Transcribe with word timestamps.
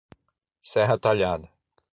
Serra 0.71 0.97
Talhada 0.97 1.53